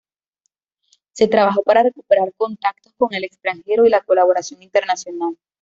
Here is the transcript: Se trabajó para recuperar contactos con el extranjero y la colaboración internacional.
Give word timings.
Se 1.11 1.27
trabajó 1.27 1.61
para 1.61 1.83
recuperar 1.83 2.33
contactos 2.35 2.91
con 2.97 3.13
el 3.13 3.23
extranjero 3.23 3.85
y 3.85 3.89
la 3.91 4.01
colaboración 4.01 4.63
internacional. 4.63 5.37